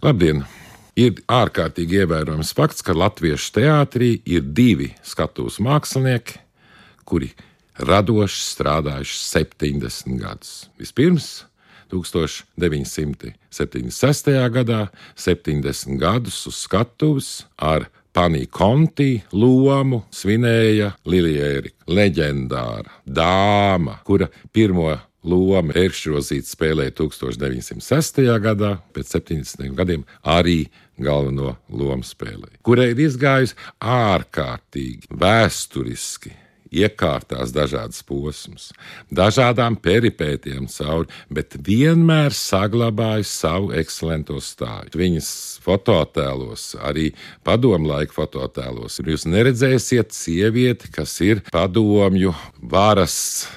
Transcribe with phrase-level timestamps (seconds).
[0.00, 0.46] Labdien!
[0.96, 6.40] Ir ārkārtīgi ievērojams fakts, ka latviešu teātrī ir divi skatuves mākslinieki,
[7.04, 7.28] kuri
[7.76, 10.72] radoši strādājuši 70 gadus.
[10.80, 11.44] Vispirms
[11.92, 13.36] 1976.
[14.56, 14.88] gadā
[15.20, 24.96] 70 gadus uz skatuves ar Panī Konti lomu svinēja Lilijēra, leģendāra dāma, kura pirmo
[25.26, 28.22] lomu Eršrozīts spēlēja 1906.
[28.42, 30.64] gadā, pēc 70 gadiem arī
[31.00, 36.36] galveno lomu spēlēja, kurai ir izgājusi ārkārtīgi vēsturiski
[36.70, 38.68] iekārtās dažādas posmas,
[39.10, 44.94] dažādām peripētiem cauri, bet vienmēr saglabājis savu ekscelentu stāju.
[45.00, 45.30] Viņas
[45.64, 47.10] fototēlos, arī
[47.46, 53.48] padomu laika fototēlos, jūs neredzēsiet sievieti, kas ir padomju varas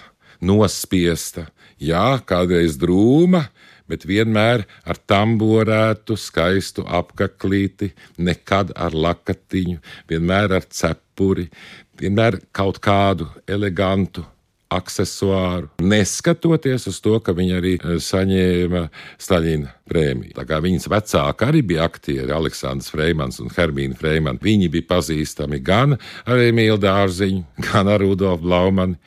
[0.44, 1.48] nospiesta,
[1.82, 3.46] jā, kādreiz drūma,
[3.90, 9.80] bet vienmēr ar tamborētu, skaistu apaklīti, nekad ar lakatiņu,
[10.10, 11.50] vienmēr ar cepuri,
[12.00, 14.26] vienmēr kaut kādu elegantu
[14.78, 18.84] aksesuāru, neskatoties uz to, ka viņa arī eh, saņēma
[19.22, 20.36] Staļina prēmiju.
[20.38, 24.42] Tā kā viņas vecāki arī bija aktieri, Aleksandrs Freimans un Hermīna Freimana.
[24.44, 29.00] Viņi bija pazīstami gan ar Emīlu Dārziņu, gan ar Rudolfu Blaumani,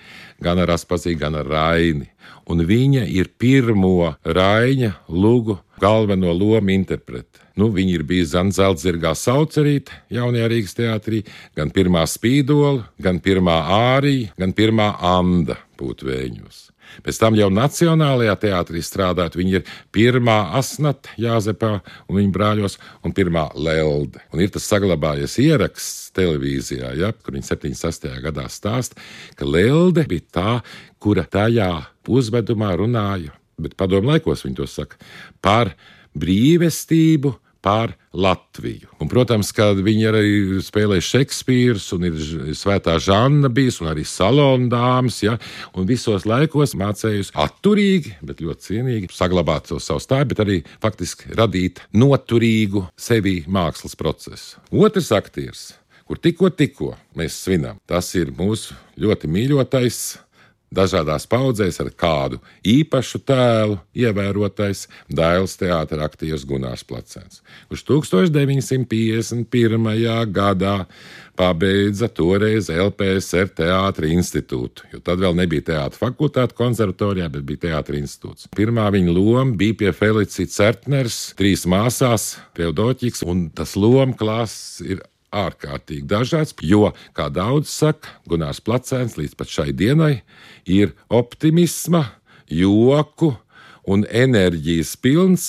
[0.42, 2.10] gan ar Aspazīgu, gan ar Raini.
[2.46, 7.42] Un viņa ir pirmo Raina lugu galveno lomu interprete.
[7.56, 11.22] Nu, viņa ir bijusi gan Zeltzirgā saucerīte jaunajā Rīgas teātrī,
[11.56, 13.56] gan pirmā spīdola, gan pirmā
[13.96, 16.58] ārija, gan pirmā anda būtvēņos.
[17.06, 21.72] Pēc tam jau Nacionālajā teātrī strādājot, viņa ir pirmā asnata Jāzepā
[22.06, 24.22] un viņa brāļos, un pirmā lelde.
[24.32, 28.08] Un ir tas saglabājies ieraksts televīzijā, ja, kur viņa 76.
[28.24, 29.00] gadā stāsta,
[29.36, 30.52] ka lelde bija tā,
[31.02, 31.70] kura tajā
[32.06, 35.00] uzvedumā runāja, bet padomu laikos viņa to saka,
[35.44, 35.74] par
[36.16, 37.34] brīvestību,
[37.66, 38.88] pār Latviju.
[39.02, 40.26] Un, protams, ka viņi arī
[40.64, 42.20] spēlēja Šekspīrs, un ir
[42.56, 45.36] svētā Žanna bijis, un arī salona dāmas, ja,
[45.76, 51.34] un visos laikos mācējusi atturīgi, bet ļoti cienīgi saglabāt to savu stāju, bet arī faktiski
[51.36, 54.62] radīt noturīgu sevi mākslas procesu.
[54.72, 55.66] Otrs aktieris,
[56.08, 60.00] kur tikko, tikko mēs svinam, tas ir mūsu ļoti mīļotais
[60.76, 69.46] Dažādās paudzēs ar kādu īpašu tēlu ievērotais Dailas teātris aktieris Gunārs Placens, kurš 1951.
[70.36, 70.76] gadā
[71.36, 78.02] pabeidza toreiz LPSR teātris institūtu, jo tad vēl nebija teātris fakultāte konservatorijā, bet bija teātris
[78.04, 78.48] institūts.
[78.56, 84.98] Pirmā viņa loma bija pie Felicijas Certners, trīs māsās, Teodoķis, un tas loma klāsts ir
[85.36, 90.20] ārkārtīgi dažāds, jo, kā daudz saka, Gunārs Placēns līdz pat šai dienai
[90.64, 92.04] ir optimisma,
[92.46, 93.34] joku
[93.86, 95.46] un enerģijas pilns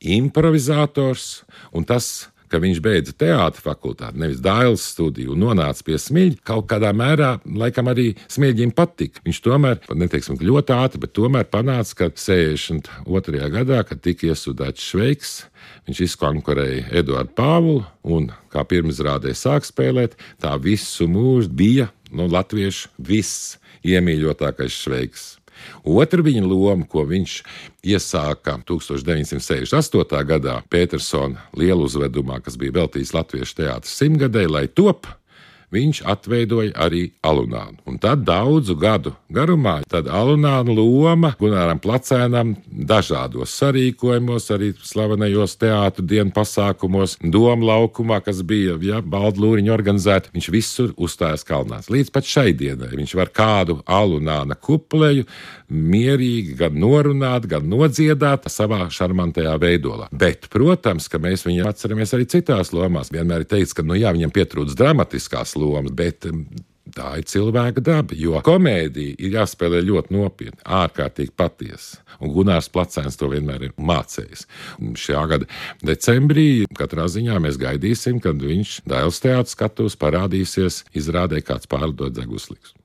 [0.00, 1.42] improvizators,
[1.76, 6.40] un tas ka viņš beidza teātris fakultāti, nevis Dāļas studiju, un nonāca pie smilģa.
[6.50, 9.22] Kaut kādā mērā, laikam, arī smilģim patika.
[9.26, 13.46] Viņš tomēr, neteiksim, ļoti ātri, bet tomēr panāca, ka 62.
[13.54, 15.34] gadā, kad tika iesūdēts Šveiks,
[15.88, 22.90] viņš izkonkurēja Eduardu Pāvulu un, kā pirmizrādē sāk spēlēt, tā visu mūžu bija nu, latviešu
[22.98, 25.39] viss iemīļotākais Šveiks.
[25.84, 27.36] Otra viņa loma, ko viņš
[27.86, 30.24] iesāka 1968.
[30.28, 35.08] gadā Petersona lielu uzvedumā, kas bija veltīts Latviešu teātris simtgadē, lai top
[35.74, 37.78] viņš atveidoja arī alunānu.
[37.88, 46.34] Un tad daudzu gadu garumā alunāna loma Gunāram Placēnam dažādos sarīkojumos, arī slavenajos teātru dienu
[46.34, 51.90] pasākumos, Doma laukumā, kas bija ja, Baldlūriņa organizēta, viņš visur uzstājās kalnās.
[51.92, 55.26] Līdz pat šai dienai viņš var kādu alunāna kupleju
[55.70, 60.08] mierīgi gan norunāt, gan nodziedāt savā šarmantajā veidolā.
[60.10, 63.12] Bet, protams, ka mēs viņu atceramies arī citās lomās.
[63.14, 66.44] Vienmēr ir teikts, ka nu, jā, viņam pietrūkst dramatiskās lomas, bet um,
[66.94, 68.16] tā ir cilvēka daba.
[68.18, 72.00] Jo komēdija ir jāspēlē ļoti nopietni, ārkārtīgi patiesa.
[72.20, 74.46] Un Gunārs Placēns to vienmēr ir mācījis.
[75.00, 75.48] Šā gada
[75.86, 82.80] decembrī katrā ziņā mēs gaidīsim, kad viņš Dēls teātris skatos parādīsies, izrādē kāds pārlidot dzeguslīgs.